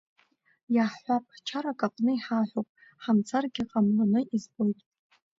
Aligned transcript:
Иаҳҳәап, 0.75 1.25
чарак 1.47 1.81
аҟны 1.87 2.11
иҳаҳәоуп, 2.15 2.67
ҳамцаргьы 3.03 3.63
ҟамлоны 3.69 4.19
избоит. 4.35 4.79